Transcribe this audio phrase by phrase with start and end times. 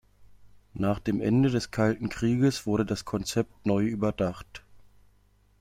[0.73, 4.63] Nach dem Ende des Kalten Krieges wurde das Konzept neu überdacht.